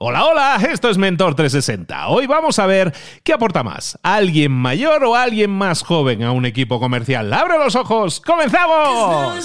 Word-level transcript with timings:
Hola, 0.00 0.26
hola, 0.26 0.60
esto 0.70 0.90
es 0.90 0.96
Mentor 0.96 1.34
360. 1.34 2.06
Hoy 2.06 2.28
vamos 2.28 2.60
a 2.60 2.66
ver 2.66 2.94
qué 3.24 3.32
aporta 3.32 3.64
más, 3.64 3.98
alguien 4.04 4.52
mayor 4.52 5.02
o 5.02 5.16
alguien 5.16 5.50
más 5.50 5.82
joven 5.82 6.22
a 6.22 6.30
un 6.30 6.46
equipo 6.46 6.78
comercial. 6.78 7.32
¡Abre 7.32 7.58
los 7.58 7.74
ojos! 7.74 8.20
¡Comenzamos! 8.20 9.44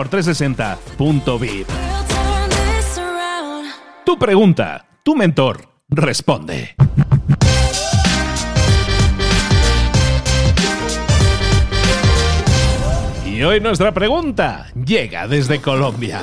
mentor360.vip. 0.00 1.66
Tu 4.04 4.18
pregunta, 4.18 4.86
tu 5.02 5.14
mentor 5.14 5.68
responde. 5.88 6.74
Y 13.26 13.42
hoy 13.42 13.60
nuestra 13.60 13.92
pregunta 13.92 14.68
llega 14.74 15.28
desde 15.28 15.60
Colombia. 15.60 16.22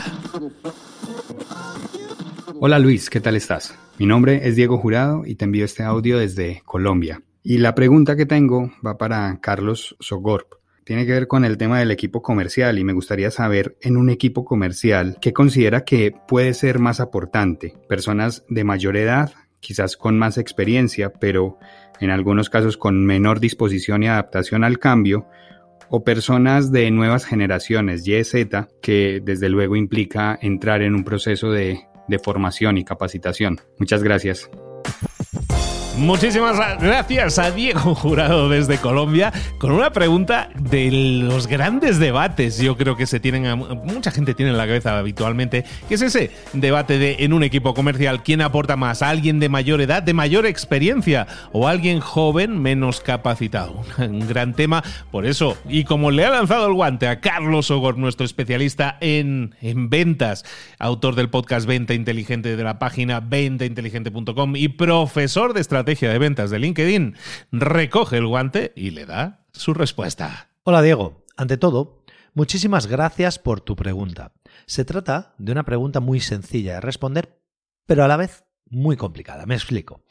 Hola 2.59 2.79
Luis, 2.79 3.09
¿qué 3.09 3.19
tal 3.19 3.35
estás? 3.35 3.77
Mi 3.99 4.05
nombre 4.05 4.47
es 4.47 4.55
Diego 4.55 4.77
Jurado 4.77 5.23
y 5.25 5.35
te 5.35 5.45
envío 5.45 5.65
este 5.65 5.83
audio 5.83 6.17
desde 6.17 6.63
Colombia. 6.65 7.21
Y 7.43 7.59
la 7.59 7.75
pregunta 7.75 8.15
que 8.15 8.25
tengo 8.25 8.71
va 8.85 8.97
para 8.97 9.39
Carlos 9.39 9.95
Sogorp 9.99 10.57
tiene 10.87 11.05
que 11.05 11.11
ver 11.11 11.27
con 11.27 11.43
el 11.43 11.57
tema 11.57 11.79
del 11.79 11.91
equipo 11.91 12.21
comercial 12.21 12.79
y 12.79 12.85
me 12.85 12.93
gustaría 12.93 13.29
saber 13.29 13.75
en 13.81 13.97
un 13.97 14.09
equipo 14.09 14.45
comercial 14.45 15.17
qué 15.19 15.33
considera 15.33 15.83
que 15.83 16.13
puede 16.29 16.53
ser 16.53 16.79
más 16.79 17.01
aportante. 17.01 17.73
Personas 17.89 18.45
de 18.47 18.63
mayor 18.63 18.95
edad, 18.95 19.33
quizás 19.59 19.97
con 19.97 20.17
más 20.17 20.37
experiencia, 20.37 21.11
pero 21.11 21.59
en 21.99 22.09
algunos 22.09 22.49
casos 22.49 22.77
con 22.77 23.05
menor 23.05 23.41
disposición 23.41 24.01
y 24.03 24.07
adaptación 24.07 24.63
al 24.63 24.79
cambio, 24.79 25.27
o 25.89 26.05
personas 26.05 26.71
de 26.71 26.89
nuevas 26.89 27.25
generaciones, 27.25 28.07
Y, 28.07 28.23
Z, 28.23 28.69
que 28.81 29.21
desde 29.21 29.49
luego 29.49 29.75
implica 29.75 30.39
entrar 30.41 30.81
en 30.83 30.95
un 30.95 31.03
proceso 31.03 31.51
de 31.51 31.81
formación 32.23 32.77
y 32.77 32.85
capacitación. 32.85 33.59
Muchas 33.77 34.03
gracias. 34.03 34.49
Muchísimas 35.97 36.59
gracias 36.79 37.39
a 37.39 37.49
Diego 37.49 37.95
Jurado 37.95 38.49
desde 38.49 38.77
Colombia 38.77 39.33
con 39.57 39.71
una 39.71 39.89
pregunta 39.89 40.49
de 40.53 40.91
los 41.23 41.47
grandes 41.47 41.97
debates. 41.97 42.59
Yo 42.59 42.77
creo 42.77 42.95
que 42.95 43.07
se 43.07 43.19
tienen, 43.19 43.57
mucha 43.83 44.11
gente 44.11 44.35
tiene 44.35 44.51
en 44.51 44.57
la 44.57 44.67
cabeza 44.67 44.95
habitualmente, 44.95 45.65
que 45.89 45.95
es 45.95 46.03
ese 46.03 46.29
debate 46.53 46.99
de 46.99 47.15
en 47.19 47.33
un 47.33 47.41
equipo 47.41 47.73
comercial, 47.73 48.21
¿quién 48.21 48.41
aporta 48.41 48.75
más? 48.75 49.01
¿Alguien 49.01 49.39
de 49.39 49.49
mayor 49.49 49.81
edad, 49.81 50.03
de 50.03 50.13
mayor 50.13 50.45
experiencia 50.45 51.25
o 51.51 51.67
alguien 51.67 51.99
joven 51.99 52.61
menos 52.61 53.01
capacitado? 53.01 53.81
Un 53.97 54.27
gran 54.27 54.53
tema, 54.53 54.83
por 55.09 55.25
eso, 55.25 55.57
y 55.67 55.83
como 55.83 56.11
le 56.11 56.25
ha 56.25 56.29
lanzado 56.29 56.67
el 56.67 56.73
guante 56.73 57.07
a 57.07 57.21
Carlos 57.21 57.71
Ogor, 57.71 57.97
nuestro 57.97 58.23
especialista 58.23 58.97
en, 59.01 59.55
en 59.61 59.89
ventas, 59.89 60.45
autor 60.77 61.15
del 61.15 61.31
podcast 61.31 61.65
Venta 61.65 61.95
Inteligente 61.95 62.55
de 62.55 62.63
la 62.63 62.77
página 62.77 63.19
ventainteligente.com 63.19 64.55
y 64.55 64.67
profesor 64.67 65.53
de 65.53 65.61
estrategia 65.61 65.86
de 65.87 66.19
ventas 66.19 66.51
de 66.51 66.59
LinkedIn, 66.59 67.15
recoge 67.53 68.17
el 68.17 68.27
guante 68.27 68.73
y 68.75 68.89
le 68.89 69.05
da 69.05 69.45
su 69.53 69.73
respuesta. 69.73 70.49
Hola 70.63 70.81
Diego, 70.81 71.23
ante 71.37 71.55
todo, 71.55 72.03
muchísimas 72.33 72.87
gracias 72.87 73.39
por 73.39 73.61
tu 73.61 73.77
pregunta. 73.77 74.33
Se 74.65 74.83
trata 74.83 75.33
de 75.37 75.53
una 75.53 75.63
pregunta 75.63 76.01
muy 76.01 76.19
sencilla 76.19 76.73
de 76.73 76.81
responder, 76.81 77.39
pero 77.85 78.03
a 78.03 78.09
la 78.09 78.17
vez 78.17 78.43
muy 78.69 78.97
complicada. 78.97 79.45
Me 79.45 79.55
explico. 79.55 80.03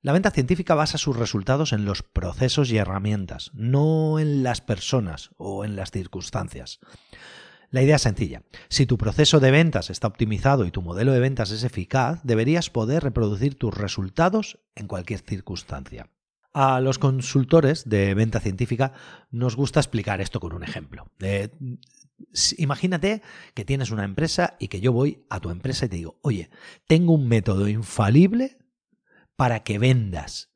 La 0.00 0.14
venta 0.14 0.30
científica 0.30 0.74
basa 0.74 0.96
sus 0.96 1.16
resultados 1.16 1.74
en 1.74 1.84
los 1.84 2.02
procesos 2.02 2.70
y 2.70 2.78
herramientas, 2.78 3.50
no 3.52 4.18
en 4.18 4.42
las 4.42 4.62
personas 4.62 5.30
o 5.36 5.66
en 5.66 5.76
las 5.76 5.90
circunstancias. 5.90 6.80
La 7.70 7.82
idea 7.82 7.96
es 7.96 8.02
sencilla. 8.02 8.42
Si 8.68 8.86
tu 8.86 8.96
proceso 8.96 9.40
de 9.40 9.50
ventas 9.50 9.90
está 9.90 10.06
optimizado 10.06 10.64
y 10.64 10.70
tu 10.70 10.80
modelo 10.80 11.12
de 11.12 11.20
ventas 11.20 11.50
es 11.50 11.64
eficaz, 11.64 12.20
deberías 12.24 12.70
poder 12.70 13.02
reproducir 13.02 13.56
tus 13.56 13.76
resultados 13.76 14.58
en 14.74 14.86
cualquier 14.86 15.20
circunstancia. 15.20 16.08
A 16.54 16.80
los 16.80 16.98
consultores 16.98 17.88
de 17.88 18.14
venta 18.14 18.40
científica 18.40 18.94
nos 19.30 19.54
gusta 19.54 19.80
explicar 19.80 20.22
esto 20.22 20.40
con 20.40 20.54
un 20.54 20.64
ejemplo. 20.64 21.10
imagínate 22.56 23.22
que 23.54 23.66
tienes 23.66 23.90
una 23.90 24.04
empresa 24.04 24.56
y 24.58 24.68
que 24.68 24.80
yo 24.80 24.92
voy 24.92 25.26
a 25.28 25.40
tu 25.40 25.50
empresa 25.50 25.86
y 25.86 25.88
te 25.90 25.96
digo, 25.96 26.18
oye, 26.22 26.48
tengo 26.86 27.12
un 27.12 27.28
método 27.28 27.68
infalible 27.68 28.56
para 29.36 29.62
que 29.62 29.78
vendas. 29.78 30.50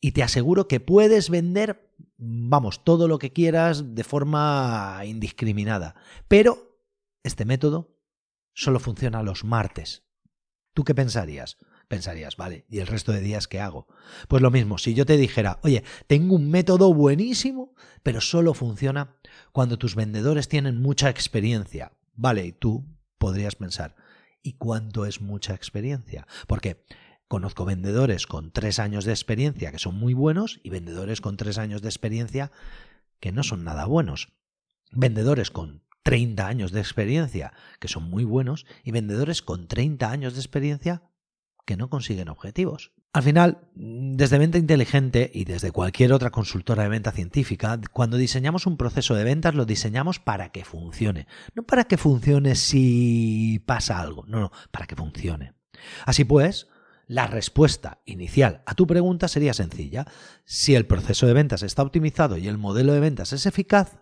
Y 0.00 0.10
te 0.12 0.24
aseguro 0.24 0.66
que 0.66 0.80
puedes 0.80 1.30
vender 1.30 1.87
vamos, 2.18 2.84
todo 2.84 3.08
lo 3.08 3.18
que 3.18 3.32
quieras 3.32 3.94
de 3.94 4.04
forma 4.04 5.00
indiscriminada. 5.04 5.94
Pero 6.26 6.82
este 7.22 7.44
método 7.44 7.96
solo 8.52 8.80
funciona 8.80 9.22
los 9.22 9.44
martes. 9.44 10.04
¿Tú 10.74 10.84
qué 10.84 10.94
pensarías? 10.94 11.56
Pensarías, 11.88 12.36
vale, 12.36 12.66
¿y 12.68 12.80
el 12.80 12.86
resto 12.86 13.12
de 13.12 13.20
días 13.20 13.48
qué 13.48 13.60
hago? 13.60 13.86
Pues 14.28 14.42
lo 14.42 14.50
mismo, 14.50 14.76
si 14.76 14.92
yo 14.92 15.06
te 15.06 15.16
dijera, 15.16 15.58
oye, 15.62 15.84
tengo 16.06 16.34
un 16.36 16.50
método 16.50 16.92
buenísimo, 16.92 17.74
pero 18.02 18.20
solo 18.20 18.52
funciona 18.52 19.16
cuando 19.52 19.78
tus 19.78 19.94
vendedores 19.94 20.48
tienen 20.48 20.82
mucha 20.82 21.08
experiencia. 21.08 21.92
Vale, 22.14 22.44
y 22.44 22.52
tú 22.52 22.84
podrías 23.16 23.54
pensar, 23.54 23.96
¿y 24.42 24.54
cuánto 24.54 25.06
es 25.06 25.22
mucha 25.22 25.54
experiencia? 25.54 26.26
Porque 26.46 26.84
Conozco 27.28 27.66
vendedores 27.66 28.26
con 28.26 28.50
tres 28.50 28.78
años 28.78 29.04
de 29.04 29.12
experiencia 29.12 29.70
que 29.70 29.78
son 29.78 29.94
muy 29.94 30.14
buenos 30.14 30.60
y 30.62 30.70
vendedores 30.70 31.20
con 31.20 31.36
tres 31.36 31.58
años 31.58 31.82
de 31.82 31.88
experiencia 31.88 32.50
que 33.20 33.32
no 33.32 33.42
son 33.42 33.64
nada 33.64 33.84
buenos. 33.84 34.32
Vendedores 34.92 35.50
con 35.50 35.82
30 36.04 36.46
años 36.46 36.72
de 36.72 36.80
experiencia 36.80 37.52
que 37.80 37.88
son 37.88 38.04
muy 38.04 38.24
buenos 38.24 38.64
y 38.82 38.92
vendedores 38.92 39.42
con 39.42 39.68
30 39.68 40.10
años 40.10 40.32
de 40.32 40.40
experiencia 40.40 41.02
que 41.66 41.76
no 41.76 41.90
consiguen 41.90 42.30
objetivos. 42.30 42.92
Al 43.12 43.22
final, 43.22 43.58
desde 43.74 44.38
Venta 44.38 44.56
Inteligente 44.56 45.30
y 45.34 45.44
desde 45.44 45.70
cualquier 45.70 46.14
otra 46.14 46.30
consultora 46.30 46.84
de 46.84 46.88
venta 46.88 47.12
científica, 47.12 47.78
cuando 47.92 48.16
diseñamos 48.16 48.66
un 48.66 48.78
proceso 48.78 49.14
de 49.14 49.24
ventas 49.24 49.54
lo 49.54 49.66
diseñamos 49.66 50.18
para 50.18 50.50
que 50.50 50.64
funcione. 50.64 51.26
No 51.54 51.62
para 51.62 51.84
que 51.84 51.98
funcione 51.98 52.54
si 52.54 53.62
pasa 53.66 54.00
algo, 54.00 54.24
no, 54.26 54.40
no, 54.40 54.52
para 54.70 54.86
que 54.86 54.96
funcione. 54.96 55.52
Así 56.06 56.24
pues, 56.24 56.68
la 57.08 57.26
respuesta 57.26 58.00
inicial 58.04 58.62
a 58.66 58.74
tu 58.74 58.86
pregunta 58.86 59.26
sería 59.26 59.54
sencilla. 59.54 60.06
Si 60.44 60.74
el 60.74 60.86
proceso 60.86 61.26
de 61.26 61.32
ventas 61.32 61.62
está 61.62 61.82
optimizado 61.82 62.36
y 62.36 62.46
el 62.46 62.58
modelo 62.58 62.92
de 62.92 63.00
ventas 63.00 63.32
es 63.32 63.46
eficaz, 63.46 63.98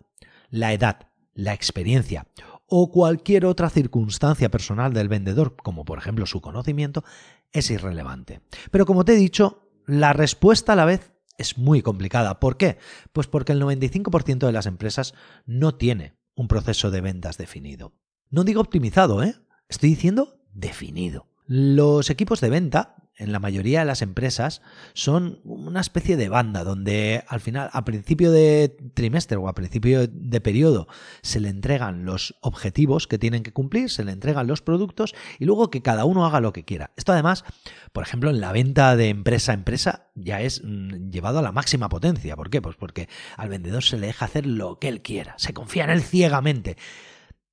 la 0.50 0.72
edad, 0.72 1.08
la 1.32 1.54
experiencia 1.54 2.26
o 2.66 2.90
cualquier 2.90 3.46
otra 3.46 3.70
circunstancia 3.70 4.50
personal 4.50 4.92
del 4.92 5.08
vendedor, 5.08 5.56
como 5.56 5.84
por 5.84 5.98
ejemplo 5.98 6.26
su 6.26 6.40
conocimiento, 6.40 7.04
es 7.52 7.70
irrelevante. 7.70 8.40
Pero 8.70 8.86
como 8.86 9.04
te 9.04 9.12
he 9.12 9.16
dicho, 9.16 9.70
la 9.86 10.12
respuesta 10.12 10.72
a 10.72 10.76
la 10.76 10.84
vez 10.84 11.12
es 11.38 11.58
muy 11.58 11.82
complicada. 11.82 12.40
¿Por 12.40 12.56
qué? 12.56 12.78
Pues 13.12 13.28
porque 13.28 13.52
el 13.52 13.62
95% 13.62 14.46
de 14.46 14.52
las 14.52 14.66
empresas 14.66 15.14
no 15.44 15.76
tiene 15.76 16.16
un 16.34 16.48
proceso 16.48 16.90
de 16.90 17.00
ventas 17.00 17.38
definido. 17.38 17.92
No 18.30 18.42
digo 18.42 18.60
optimizado, 18.60 19.22
¿eh? 19.22 19.36
Estoy 19.68 19.90
diciendo 19.90 20.40
definido. 20.52 21.28
Los 21.46 22.10
equipos 22.10 22.40
de 22.40 22.50
venta, 22.50 22.95
en 23.16 23.32
la 23.32 23.38
mayoría 23.38 23.80
de 23.80 23.86
las 23.86 24.02
empresas, 24.02 24.62
son 24.92 25.40
una 25.44 25.80
especie 25.80 26.16
de 26.16 26.28
banda 26.28 26.64
donde 26.64 27.24
al 27.28 27.40
final, 27.40 27.70
a 27.72 27.84
principio 27.84 28.30
de 28.30 28.76
trimestre 28.94 29.36
o 29.36 29.48
a 29.48 29.54
principio 29.54 30.06
de 30.06 30.40
periodo, 30.40 30.86
se 31.22 31.40
le 31.40 31.48
entregan 31.48 32.04
los 32.04 32.36
objetivos 32.40 33.06
que 33.06 33.18
tienen 33.18 33.42
que 33.42 33.52
cumplir, 33.52 33.90
se 33.90 34.04
le 34.04 34.12
entregan 34.12 34.46
los 34.46 34.62
productos 34.62 35.14
y 35.38 35.44
luego 35.44 35.70
que 35.70 35.82
cada 35.82 36.04
uno 36.04 36.26
haga 36.26 36.40
lo 36.40 36.52
que 36.52 36.64
quiera. 36.64 36.92
Esto 36.96 37.12
además, 37.12 37.44
por 37.92 38.02
ejemplo, 38.02 38.30
en 38.30 38.40
la 38.40 38.52
venta 38.52 38.96
de 38.96 39.08
empresa 39.08 39.52
a 39.52 39.54
empresa 39.54 40.10
ya 40.14 40.40
es 40.40 40.62
mm, 40.64 41.10
llevado 41.10 41.38
a 41.38 41.42
la 41.42 41.52
máxima 41.52 41.88
potencia. 41.88 42.36
¿Por 42.36 42.50
qué? 42.50 42.60
Pues 42.60 42.76
porque 42.76 43.08
al 43.36 43.48
vendedor 43.48 43.82
se 43.82 43.98
le 43.98 44.08
deja 44.08 44.26
hacer 44.26 44.46
lo 44.46 44.78
que 44.78 44.88
él 44.88 45.02
quiera, 45.02 45.34
se 45.38 45.54
confía 45.54 45.84
en 45.84 45.90
él 45.90 46.02
ciegamente. 46.02 46.76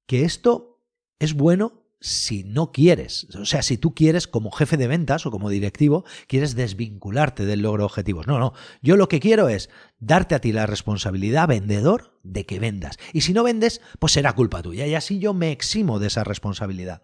Que 0.06 0.26
esto 0.26 0.82
es 1.20 1.34
bueno 1.34 1.83
si 2.04 2.44
no 2.44 2.74
quieres, 2.74 3.28
o 3.34 3.46
sea, 3.46 3.62
si 3.62 3.78
tú 3.78 3.96
quieres 3.96 4.28
como 4.28 4.52
jefe 4.52 4.76
de 4.76 4.90
ventas 4.90 5.26
o 5.26 5.32
como 5.32 5.50
directivo, 5.50 6.04
quieres 6.28 6.54
desvincularte 6.54 7.46
del 7.46 7.62
logro 7.62 7.84
de 7.84 7.86
objetivos. 7.86 8.28
No, 8.28 8.40
no, 8.40 8.52
yo 8.82 8.98
lo 8.98 9.08
que 9.08 9.22
quiero 9.22 9.48
es 9.48 9.70
darte 10.00 10.36
a 10.36 10.40
ti 10.40 10.52
la 10.52 10.66
responsabilidad, 10.66 11.48
vendedor, 11.48 12.20
de 12.22 12.46
que 12.46 12.60
vendas. 12.60 12.98
Y 13.14 13.22
si 13.22 13.32
no 13.32 13.42
vendes, 13.42 13.80
pues 14.00 14.12
será 14.12 14.34
culpa 14.34 14.62
tuya 14.62 14.86
y 14.86 14.96
así 14.96 15.20
yo 15.20 15.34
me 15.34 15.54
eximo 15.54 15.98
de 16.00 16.08
esa 16.08 16.26
responsabilidad. 16.26 17.04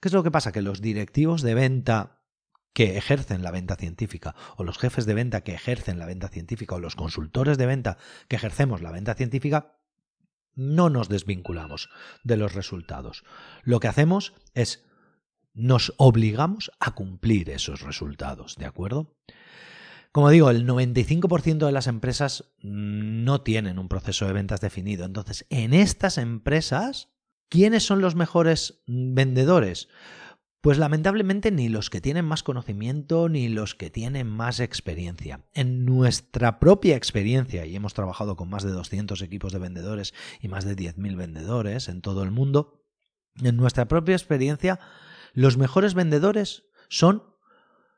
¿Qué 0.00 0.08
es 0.08 0.14
lo 0.14 0.22
que 0.22 0.30
pasa? 0.30 0.50
Que 0.50 0.62
los 0.62 0.80
directivos 0.80 1.42
de 1.42 1.54
venta 1.54 2.22
que 2.72 2.96
ejercen 2.96 3.42
la 3.42 3.50
venta 3.50 3.76
científica, 3.76 4.34
o 4.56 4.64
los 4.64 4.78
jefes 4.78 5.04
de 5.04 5.12
venta 5.12 5.42
que 5.42 5.52
ejercen 5.52 5.98
la 5.98 6.06
venta 6.06 6.28
científica, 6.28 6.74
o 6.74 6.80
los 6.80 6.96
consultores 6.96 7.58
de 7.58 7.66
venta 7.66 7.98
que 8.28 8.36
ejercemos 8.36 8.80
la 8.80 8.92
venta 8.92 9.14
científica, 9.14 9.76
no 10.54 10.90
nos 10.90 11.08
desvinculamos 11.08 11.88
de 12.24 12.36
los 12.36 12.54
resultados. 12.54 13.24
Lo 13.62 13.80
que 13.80 13.88
hacemos 13.88 14.34
es 14.54 14.84
nos 15.54 15.92
obligamos 15.98 16.70
a 16.80 16.94
cumplir 16.94 17.50
esos 17.50 17.82
resultados, 17.82 18.56
¿de 18.56 18.66
acuerdo? 18.66 19.14
Como 20.12 20.28
digo, 20.28 20.50
el 20.50 20.66
95% 20.66 21.64
de 21.64 21.72
las 21.72 21.86
empresas 21.86 22.52
no 22.60 23.40
tienen 23.40 23.78
un 23.78 23.88
proceso 23.88 24.26
de 24.26 24.34
ventas 24.34 24.60
definido. 24.60 25.06
Entonces, 25.06 25.46
en 25.48 25.72
estas 25.72 26.18
empresas, 26.18 27.08
¿quiénes 27.48 27.86
son 27.86 28.02
los 28.02 28.14
mejores 28.14 28.82
vendedores? 28.86 29.88
Pues 30.62 30.78
lamentablemente 30.78 31.50
ni 31.50 31.68
los 31.68 31.90
que 31.90 32.00
tienen 32.00 32.24
más 32.24 32.44
conocimiento 32.44 33.28
ni 33.28 33.48
los 33.48 33.74
que 33.74 33.90
tienen 33.90 34.28
más 34.28 34.60
experiencia. 34.60 35.44
En 35.54 35.84
nuestra 35.84 36.60
propia 36.60 36.94
experiencia, 36.94 37.66
y 37.66 37.74
hemos 37.74 37.94
trabajado 37.94 38.36
con 38.36 38.48
más 38.48 38.62
de 38.62 38.70
200 38.70 39.20
equipos 39.22 39.52
de 39.52 39.58
vendedores 39.58 40.14
y 40.40 40.46
más 40.46 40.64
de 40.64 40.76
10.000 40.76 41.16
vendedores 41.16 41.88
en 41.88 42.00
todo 42.00 42.22
el 42.22 42.30
mundo, 42.30 42.86
en 43.42 43.56
nuestra 43.56 43.88
propia 43.88 44.14
experiencia, 44.14 44.78
los 45.32 45.56
mejores 45.56 45.94
vendedores 45.94 46.62
son 46.88 47.24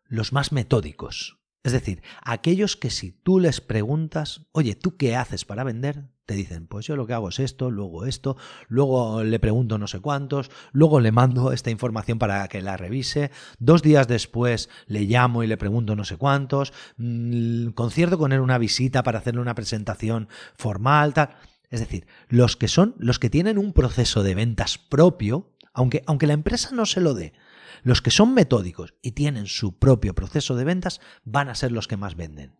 los 0.07 0.33
más 0.33 0.51
metódicos. 0.51 1.37
Es 1.65 1.73
decir, 1.73 2.03
aquellos 2.23 2.79
que 2.79 2.89
si 2.89 3.13
tú 3.13 3.41
les 3.41 3.61
preguntas, 3.61 4.47
oye, 4.53 4.75
¿tú 4.75 4.97
qué 4.97 5.17
haces 5.17 5.45
para 5.45 5.65
vender? 5.65 6.14
Te 6.27 6.35
dicen, 6.35 6.67
pues 6.67 6.87
yo 6.87 6.97
lo 6.97 7.07
que 7.07 7.13
hago 7.13 7.29
es 7.29 7.39
esto, 7.39 7.71
luego 7.71 8.07
esto, 8.07 8.39
luego 8.69 9.23
le 9.23 9.39
pregunto 9.39 9.77
no 9.77 9.87
sé 9.87 10.01
cuántos, 10.01 10.51
luego 10.73 11.01
le 11.01 11.13
mando 11.13 11.53
esta 11.53 11.71
información 11.71 12.19
para 12.19 12.49
que 12.49 12.63
la 12.63 12.79
revise, 12.79 13.31
dos 13.59 13.83
días 13.83 14.09
después 14.09 14.71
le 14.87 15.03
llamo 15.03 15.43
y 15.43 15.47
le 15.47 15.59
pregunto 15.59 15.97
no 15.97 16.05
sé 16.05 16.17
cuántos, 16.17 16.73
mm, 16.97 17.69
concierto 17.71 18.17
con 18.17 18.33
él 18.33 18.41
una 18.41 18.57
visita 18.57 19.03
para 19.03 19.19
hacerle 19.19 19.43
una 19.43 19.55
presentación 19.55 20.29
formal, 20.57 21.13
tal. 21.13 21.37
Es 21.69 21.81
decir, 21.81 22.07
los 22.29 22.57
que 22.57 22.69
son, 22.69 22.95
los 22.99 23.19
que 23.19 23.29
tienen 23.29 23.59
un 23.59 23.75
proceso 23.75 24.23
de 24.23 24.35
ventas 24.35 24.79
propio, 24.79 25.53
aunque, 25.75 26.05
aunque 26.07 26.27
la 26.27 26.35
empresa 26.35 26.71
no 26.73 26.87
se 26.87 27.03
lo 27.03 27.13
dé, 27.13 27.35
los 27.83 28.01
que 28.01 28.11
son 28.11 28.33
metódicos 28.33 28.95
y 29.03 29.13
tienen 29.13 29.47
su 29.47 29.79
propio 29.79 30.15
proceso 30.15 30.57
de 30.57 30.65
ventas 30.65 31.01
van 31.25 31.51
a 31.51 31.55
ser 31.55 31.71
los 31.71 31.87
que 31.87 31.99
más 31.99 32.15
venden. 32.17 32.55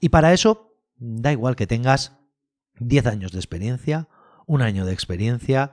Y 0.00 0.08
para 0.08 0.32
eso, 0.32 0.78
da 0.96 1.32
igual 1.32 1.56
que 1.56 1.66
tengas 1.66 2.21
10 2.88 3.06
años 3.06 3.32
de 3.32 3.38
experiencia, 3.38 4.08
un 4.46 4.62
año 4.62 4.84
de 4.84 4.92
experiencia, 4.92 5.72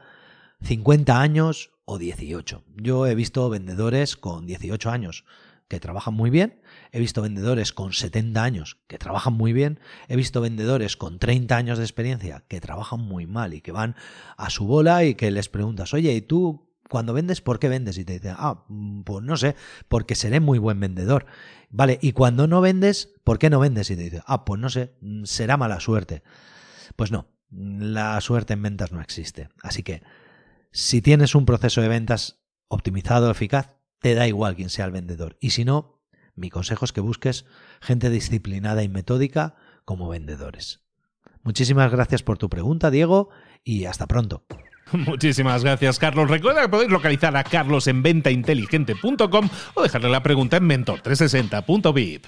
50 0.62 1.20
años 1.20 1.72
o 1.86 1.98
18. 1.98 2.64
Yo 2.78 3.08
he 3.08 3.16
visto 3.16 3.50
vendedores 3.50 4.16
con 4.16 4.46
18 4.46 4.90
años 4.90 5.26
que 5.68 5.80
trabajan 5.80 6.16
muy 6.16 6.32
bien, 6.32 6.60
he 6.92 7.00
visto 7.00 7.22
vendedores 7.22 7.74
con 7.74 7.94
70 7.94 8.44
años 8.44 8.78
que 8.88 8.98
trabajan 8.98 9.34
muy 9.34 9.54
bien, 9.54 9.80
he 10.08 10.16
visto 10.16 10.42
vendedores 10.42 10.98
con 10.98 11.20
30 11.20 11.56
años 11.56 11.78
de 11.78 11.84
experiencia 11.84 12.44
que 12.48 12.60
trabajan 12.60 13.02
muy 13.02 13.28
mal 13.28 13.54
y 13.54 13.62
que 13.62 13.72
van 13.72 13.96
a 14.36 14.50
su 14.50 14.66
bola 14.66 15.04
y 15.04 15.14
que 15.14 15.30
les 15.30 15.48
preguntas, 15.48 15.94
oye, 15.94 16.12
¿y 16.14 16.22
tú 16.22 16.70
cuando 16.90 17.14
vendes, 17.14 17.40
¿por 17.42 17.60
qué 17.60 17.70
vendes? 17.70 18.00
Y 18.00 18.04
te 18.04 18.14
dicen, 18.14 18.34
ah, 18.38 18.66
mm, 18.68 19.04
pues 19.04 19.24
no 19.24 19.38
sé, 19.38 19.56
porque 19.88 20.16
seré 20.16 20.40
muy 20.40 20.58
buen 20.58 20.80
vendedor. 20.80 21.28
Vale, 21.70 22.00
y 22.02 22.14
cuando 22.14 22.48
no 22.48 22.62
vendes, 22.62 23.14
¿por 23.24 23.38
qué 23.38 23.52
no 23.52 23.60
vendes? 23.60 23.92
Y 23.92 23.96
te 23.96 24.04
dicen, 24.04 24.22
ah, 24.26 24.44
pues 24.44 24.60
no 24.60 24.70
sé, 24.70 24.96
mm, 25.02 25.26
será 25.26 25.56
mala 25.56 25.80
suerte. 25.80 26.24
Pues 26.96 27.12
no, 27.12 27.28
la 27.52 28.20
suerte 28.22 28.54
en 28.54 28.62
ventas 28.62 28.92
no 28.92 29.02
existe. 29.02 29.50
Así 29.62 29.84
que, 29.84 30.02
si 30.72 31.02
tienes 31.02 31.36
un 31.36 31.46
proceso 31.46 31.82
de 31.82 31.88
ventas 31.88 32.42
optimizado, 32.68 33.32
eficaz, 33.32 33.72
te 34.00 34.16
da 34.16 34.28
igual 34.28 34.56
quién 34.56 34.70
sea 34.70 34.86
el 34.86 34.92
vendedor. 34.92 35.38
Y 35.40 35.52
si 35.52 35.66
no, 35.66 36.02
mi 36.36 36.50
consejo 36.50 36.86
es 36.86 36.94
que 36.94 37.02
busques 37.02 37.46
gente 37.82 38.10
disciplinada 38.10 38.84
y 38.84 38.90
metódica 38.90 39.56
como 39.86 40.08
vendedores. 40.08 40.82
Muchísimas 41.44 41.92
gracias 41.92 42.24
por 42.24 42.38
tu 42.38 42.50
pregunta, 42.50 42.92
Diego, 42.92 43.30
y 43.64 43.86
hasta 43.86 44.08
pronto. 44.08 44.46
Muchísimas 44.92 45.64
gracias, 45.64 46.00
Carlos. 46.00 46.30
Recuerda 46.30 46.62
que 46.62 46.70
podéis 46.70 46.92
localizar 46.92 47.36
a 47.36 47.44
Carlos 47.44 47.88
en 47.88 48.04
ventainteligente.com 48.04 49.50
o 49.76 49.82
dejarle 49.82 50.10
la 50.10 50.24
pregunta 50.24 50.58
en 50.58 50.70
mentor360.vip. 50.70 52.26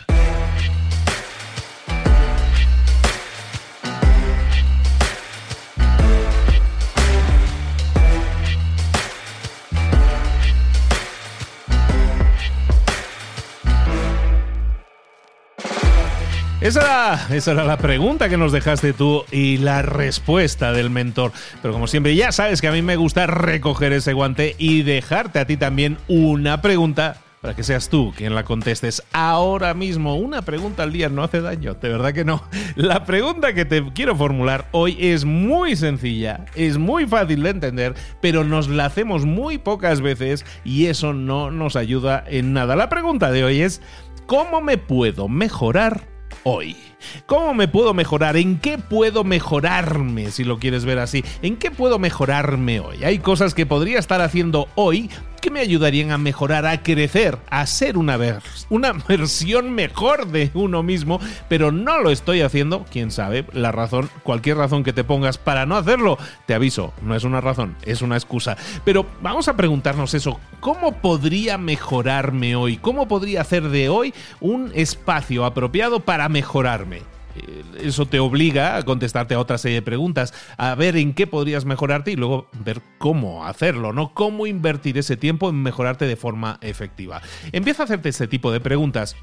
Esa 16.71 17.27
era, 17.51 17.65
la 17.65 17.75
pregunta 17.75 18.29
que 18.29 18.37
nos 18.37 18.53
dejaste 18.53 18.93
tú 18.93 19.25
y 19.29 19.57
la 19.57 19.81
respuesta 19.81 20.71
del 20.71 20.89
mentor. 20.89 21.33
Pero 21.61 21.73
como 21.73 21.85
siempre, 21.85 22.15
ya 22.15 22.31
sabes 22.31 22.61
que 22.61 22.69
a 22.69 22.71
mí 22.71 22.81
me 22.81 22.95
gusta 22.95 23.27
recoger 23.27 23.91
ese 23.91 24.13
guante 24.13 24.55
y 24.57 24.83
dejarte 24.83 25.39
a 25.39 25.45
ti 25.45 25.57
también 25.57 25.97
una 26.07 26.61
pregunta 26.61 27.17
para 27.41 27.57
que 27.57 27.63
seas 27.63 27.89
tú 27.89 28.13
quien 28.15 28.35
la 28.35 28.45
contestes 28.45 29.03
ahora 29.11 29.73
mismo. 29.73 30.15
Una 30.15 30.43
pregunta 30.43 30.83
al 30.83 30.93
día 30.93 31.09
no 31.09 31.23
hace 31.23 31.41
daño, 31.41 31.73
de 31.73 31.89
verdad 31.89 32.13
que 32.13 32.23
no. 32.23 32.41
La 32.77 33.03
pregunta 33.03 33.51
que 33.51 33.65
te 33.65 33.83
quiero 33.91 34.15
formular 34.15 34.69
hoy 34.71 34.95
es 34.97 35.25
muy 35.25 35.75
sencilla, 35.75 36.45
es 36.55 36.77
muy 36.77 37.05
fácil 37.05 37.43
de 37.43 37.49
entender, 37.49 37.95
pero 38.21 38.45
nos 38.45 38.69
la 38.69 38.85
hacemos 38.85 39.25
muy 39.25 39.57
pocas 39.57 39.99
veces 39.99 40.45
y 40.63 40.85
eso 40.85 41.11
no 41.11 41.51
nos 41.51 41.75
ayuda 41.75 42.23
en 42.25 42.53
nada. 42.53 42.77
La 42.77 42.87
pregunta 42.87 43.29
de 43.29 43.43
hoy 43.43 43.59
es, 43.59 43.81
¿cómo 44.25 44.61
me 44.61 44.77
puedo 44.77 45.27
mejorar 45.27 46.10
hoy. 46.43 46.90
¿Cómo 47.25 47.53
me 47.53 47.67
puedo 47.67 47.93
mejorar? 47.93 48.37
¿En 48.37 48.59
qué 48.59 48.77
puedo 48.77 49.23
mejorarme, 49.23 50.31
si 50.31 50.43
lo 50.43 50.59
quieres 50.59 50.85
ver 50.85 50.99
así? 50.99 51.23
¿En 51.41 51.57
qué 51.57 51.71
puedo 51.71 51.99
mejorarme 51.99 52.79
hoy? 52.79 53.03
Hay 53.03 53.19
cosas 53.19 53.53
que 53.53 53.65
podría 53.65 53.99
estar 53.99 54.21
haciendo 54.21 54.67
hoy 54.75 55.09
que 55.41 55.49
me 55.49 55.59
ayudarían 55.59 56.11
a 56.11 56.17
mejorar, 56.19 56.67
a 56.67 56.83
crecer, 56.83 57.37
a 57.49 57.65
ser 57.65 57.97
una, 57.97 58.15
versión 59.07 59.73
mejor 59.73 60.27
de 60.27 60.51
uno 60.53 60.83
mismo, 60.83 61.19
pero 61.49 61.71
no 61.71 61.99
lo 61.99 62.11
estoy 62.11 62.41
haciendo, 62.41 62.85
quién 62.91 63.11
sabe, 63.11 63.45
la 63.51 63.71
razón, 63.71 64.09
cualquier 64.23 64.57
razón 64.57 64.83
que 64.83 64.93
te 64.93 65.03
pongas 65.03 65.37
para 65.39 65.65
no 65.65 65.75
hacerlo, 65.75 66.17
te 66.45 66.53
aviso, 66.53 66.93
no 67.01 67.15
es 67.15 67.23
una 67.23 67.41
razón, 67.41 67.75
es 67.81 68.01
una 68.03 68.15
excusa. 68.15 68.55
Pero 68.85 69.05
vamos 69.21 69.47
a 69.47 69.57
preguntarnos 69.57 70.13
eso, 70.13 70.39
¿cómo 70.59 71.01
podría 71.01 71.57
mejorarme 71.57 72.55
hoy? 72.55 72.77
¿Cómo 72.77 73.07
podría 73.07 73.41
hacer 73.41 73.69
de 73.69 73.89
hoy 73.89 74.13
un 74.39 74.71
espacio 74.75 75.43
apropiado 75.43 76.01
para 76.01 76.29
mejorarme? 76.29 76.90
Eh, 77.35 77.63
eso 77.81 78.05
te 78.05 78.19
obliga 78.19 78.75
a 78.75 78.83
contestarte 78.83 79.33
a 79.33 79.39
otra 79.39 79.57
serie 79.57 79.75
de 79.75 79.81
preguntas, 79.81 80.33
a 80.57 80.75
ver 80.75 80.97
en 80.97 81.13
qué 81.13 81.27
podrías 81.27 81.65
mejorarte 81.65 82.11
y 82.11 82.15
luego 82.15 82.47
ver 82.63 82.81
cómo 82.97 83.45
hacerlo, 83.45 83.93
¿no? 83.93 84.13
Cómo 84.13 84.47
invertir 84.47 84.97
ese 84.97 85.17
tiempo 85.17 85.49
en 85.49 85.61
mejorarte 85.61 86.05
de 86.05 86.15
forma 86.15 86.57
efectiva. 86.61 87.21
Empieza 87.51 87.83
a 87.83 87.85
hacerte 87.85 88.09
este 88.09 88.27
tipo 88.27 88.51
de 88.51 88.59
preguntas 88.59 89.15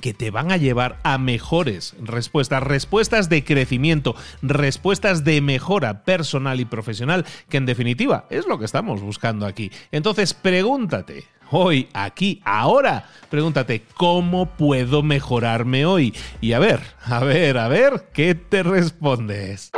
que 0.00 0.14
te 0.14 0.30
van 0.30 0.50
a 0.50 0.56
llevar 0.56 0.98
a 1.02 1.18
mejores 1.18 1.94
respuestas, 2.02 2.62
respuestas 2.62 3.28
de 3.28 3.44
crecimiento, 3.44 4.14
respuestas 4.42 5.24
de 5.24 5.40
mejora 5.40 6.04
personal 6.04 6.60
y 6.60 6.64
profesional, 6.64 7.24
que 7.48 7.56
en 7.56 7.66
definitiva 7.66 8.26
es 8.30 8.46
lo 8.46 8.58
que 8.58 8.64
estamos 8.64 9.00
buscando 9.00 9.46
aquí. 9.46 9.70
Entonces 9.92 10.34
pregúntate, 10.34 11.24
hoy, 11.50 11.88
aquí, 11.92 12.40
ahora. 12.44 13.06
Pregúntate, 13.30 13.84
¿cómo 13.94 14.46
puedo 14.46 15.02
mejorarme 15.02 15.86
hoy? 15.86 16.14
Y 16.40 16.52
a 16.52 16.58
ver, 16.58 16.80
a 17.04 17.20
ver, 17.20 17.58
a 17.58 17.68
ver, 17.68 18.08
¿qué 18.12 18.34
te 18.34 18.62
respondes? 18.62 19.72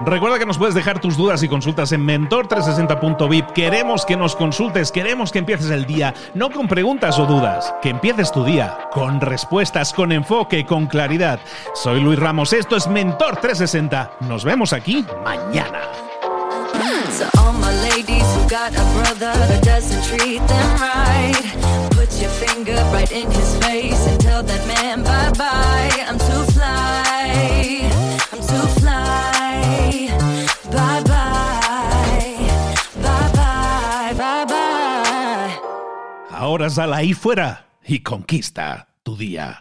Recuerda 0.00 0.38
que 0.38 0.46
nos 0.46 0.58
puedes 0.58 0.76
dejar 0.76 1.00
tus 1.00 1.16
dudas 1.16 1.42
y 1.42 1.48
consultas 1.48 1.90
en 1.90 2.06
mentor360.vip. 2.06 3.46
Queremos 3.50 4.06
que 4.06 4.16
nos 4.16 4.36
consultes, 4.36 4.92
queremos 4.92 5.32
que 5.32 5.40
empieces 5.40 5.70
el 5.70 5.86
día, 5.86 6.14
no 6.34 6.50
con 6.50 6.68
preguntas 6.68 7.18
o 7.18 7.26
dudas, 7.26 7.74
que 7.82 7.88
empieces 7.88 8.30
tu 8.30 8.44
día 8.44 8.78
con 8.92 9.20
respuestas, 9.20 9.92
con 9.92 10.12
enfoque, 10.12 10.64
con 10.64 10.86
claridad. 10.86 11.40
Soy 11.74 12.00
Luis 12.00 12.18
Ramos, 12.18 12.52
esto 12.52 12.76
es 12.76 12.86
Mentor 12.86 13.38
360. 13.38 14.12
Nos 14.20 14.44
vemos 14.44 14.72
aquí 14.72 15.04
mañana. 15.24 16.07
Got 18.48 18.72
a 18.72 18.84
brother 18.96 19.32
that 19.48 19.62
doesn't 19.62 20.02
treat 20.04 20.40
them 20.48 20.68
right. 20.80 21.44
Put 21.90 22.10
your 22.20 22.30
finger 22.30 22.76
right 22.92 23.10
in 23.12 23.30
his 23.30 23.56
face 23.58 24.06
and 24.06 24.20
tell 24.20 24.42
that 24.42 24.66
man 24.66 25.02
bye 25.02 25.32
bye. 25.36 25.92
I'm 26.08 26.18
too 26.18 26.44
fly. 26.52 27.90
I'm 28.32 28.40
too 28.52 28.66
fly. 28.80 30.08
Bye 30.72 31.02
bye. 31.12 32.36
Bye 33.04 33.30
bye. 33.38 34.12
Bye 34.16 34.44
bye. 34.52 35.60
Ahora 36.30 36.70
sal 36.70 36.92
ahí 36.94 37.12
fuera 37.14 37.66
y 37.86 38.00
conquista 38.02 38.88
tu 39.02 39.16
día. 39.16 39.56